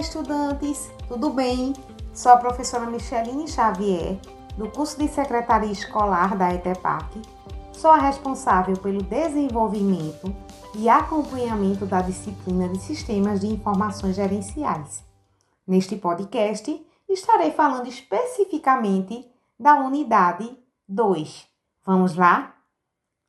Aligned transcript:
estudantes! 0.00 0.90
Tudo 1.06 1.28
bem? 1.28 1.74
Sou 2.14 2.32
a 2.32 2.38
professora 2.38 2.86
Micheline 2.86 3.46
Xavier, 3.46 4.18
do 4.56 4.70
curso 4.70 4.98
de 4.98 5.06
Secretaria 5.08 5.70
Escolar 5.70 6.36
da 6.36 6.54
ETEPAC. 6.54 7.20
Sou 7.74 7.90
a 7.90 7.98
responsável 7.98 8.76
pelo 8.78 9.02
desenvolvimento 9.02 10.34
e 10.74 10.88
acompanhamento 10.88 11.84
da 11.84 12.00
disciplina 12.00 12.66
de 12.70 12.78
Sistemas 12.78 13.40
de 13.40 13.46
Informações 13.46 14.16
Gerenciais. 14.16 15.04
Neste 15.66 15.96
podcast, 15.96 16.86
estarei 17.06 17.50
falando 17.50 17.88
especificamente 17.88 19.30
da 19.60 19.74
unidade 19.74 20.56
2. 20.88 21.46
Vamos 21.84 22.16
lá? 22.16 22.54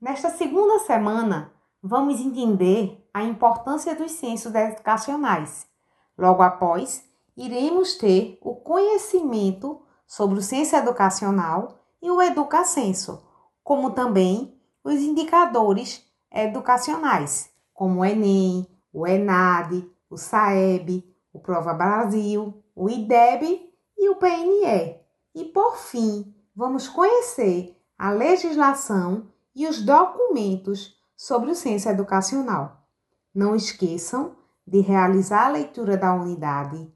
Nesta 0.00 0.30
segunda 0.30 0.80
semana, 0.80 1.52
vamos 1.80 2.20
entender 2.20 3.08
a 3.14 3.22
importância 3.22 3.94
dos 3.94 4.10
censos 4.10 4.52
educacionais 4.52 5.72
Logo 6.16 6.42
após, 6.42 7.04
iremos 7.36 7.94
ter 7.94 8.38
o 8.40 8.54
conhecimento 8.54 9.82
sobre 10.06 10.38
o 10.38 10.42
censo 10.42 10.76
educacional 10.76 11.78
e 12.00 12.10
o 12.10 12.22
educacenso, 12.22 13.22
como 13.62 13.90
também 13.90 14.60
os 14.84 14.94
indicadores 14.94 16.04
educacionais, 16.30 17.50
como 17.72 18.00
o 18.00 18.04
Enem, 18.04 18.66
o 18.92 19.06
ENAD, 19.06 19.88
o 20.08 20.16
SAEB, 20.16 21.04
o 21.32 21.40
Prova 21.40 21.74
Brasil, 21.74 22.62
o 22.76 22.88
IDEB 22.88 23.72
e 23.98 24.08
o 24.08 24.16
PNE. 24.16 25.00
E 25.34 25.44
por 25.44 25.76
fim, 25.76 26.34
vamos 26.54 26.88
conhecer 26.88 27.76
a 27.98 28.10
legislação 28.10 29.28
e 29.54 29.66
os 29.66 29.82
documentos 29.82 30.96
sobre 31.16 31.50
o 31.50 31.54
censo 31.54 31.88
educacional. 31.88 32.82
Não 33.34 33.56
esqueçam 33.56 34.36
de 34.66 34.80
realizar 34.80 35.46
a 35.46 35.50
leitura 35.50 35.96
da 35.96 36.14
unidade, 36.14 36.90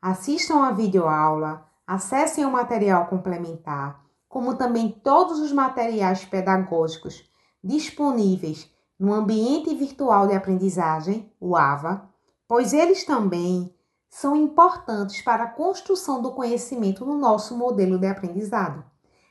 assistam 0.00 0.62
a 0.62 0.72
videoaula, 0.72 1.66
acessem 1.86 2.44
o 2.44 2.50
material 2.50 3.06
complementar, 3.06 4.04
como 4.28 4.54
também 4.54 4.90
todos 4.90 5.38
os 5.38 5.52
materiais 5.52 6.24
pedagógicos 6.24 7.28
disponíveis 7.62 8.70
no 8.98 9.12
ambiente 9.12 9.74
virtual 9.74 10.26
de 10.26 10.34
aprendizagem, 10.34 11.32
o 11.40 11.56
AVA, 11.56 12.08
pois 12.46 12.72
eles 12.72 13.04
também 13.04 13.74
são 14.08 14.36
importantes 14.36 15.22
para 15.22 15.44
a 15.44 15.50
construção 15.50 16.22
do 16.22 16.32
conhecimento 16.32 17.04
no 17.04 17.18
nosso 17.18 17.56
modelo 17.56 17.98
de 17.98 18.06
aprendizado. 18.06 18.84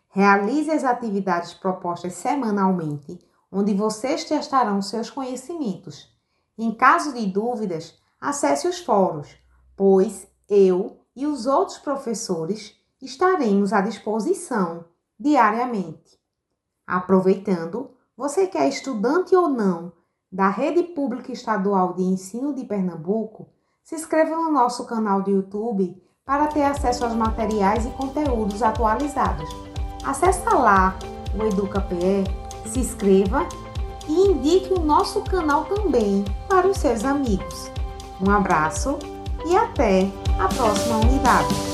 Realize 0.10 0.70
as 0.70 0.84
atividades 0.84 1.54
propostas 1.54 2.14
semanalmente, 2.14 3.18
onde 3.52 3.74
vocês 3.74 4.26
testarão 4.26 4.82
seus 4.82 5.10
conhecimentos. 5.10 6.13
Em 6.58 6.74
caso 6.74 7.14
de 7.14 7.26
dúvidas, 7.26 7.98
acesse 8.20 8.68
os 8.68 8.80
fóruns, 8.80 9.36
pois 9.76 10.28
eu 10.50 11.00
e 11.16 11.26
os 11.26 11.46
outros 11.46 11.78
professores 11.78 12.76
estaremos 13.02 13.74
à 13.74 13.82
disposição 13.82 14.86
diariamente. 15.20 16.20
Aproveitando, 16.86 17.92
você 18.16 18.46
que 18.48 18.58
é 18.58 18.68
estudante 18.68 19.36
ou 19.36 19.50
não 19.50 19.92
da 20.32 20.50
Rede 20.50 20.84
Pública 20.84 21.32
Estadual 21.32 21.94
de 21.94 22.04
Ensino 22.04 22.54
de 22.54 22.64
Pernambuco, 22.66 23.50
se 23.84 23.96
inscreva 23.96 24.36
no 24.36 24.52
nosso 24.52 24.86
canal 24.86 25.22
do 25.22 25.32
YouTube 25.32 26.02
para 26.26 26.48
ter 26.48 26.64
acesso 26.64 27.04
aos 27.04 27.14
materiais 27.14 27.86
e 27.86 27.90
conteúdos 27.92 28.64
atualizados. 28.64 29.50
Acesse 30.06 30.44
lá 30.46 30.98
o 31.38 31.46
EducaPE, 31.46 32.24
se 32.66 32.80
inscreva 32.80 33.48
e 34.08 34.14
indique 34.14 34.74
o 34.74 34.80
nosso 34.80 35.22
canal 35.22 35.66
também 35.66 36.24
para 36.48 36.68
os 36.68 36.78
seus 36.78 37.04
amigos. 37.04 37.72
Um 38.22 38.32
abraço 38.32 38.98
e 39.46 39.56
até 39.56 40.10
a 40.40 40.48
próxima 40.48 40.98
unidade. 40.98 41.73